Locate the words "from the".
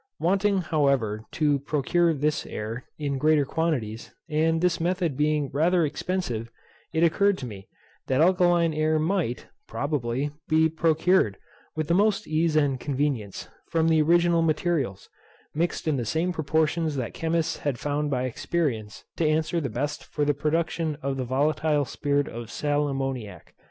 13.69-14.01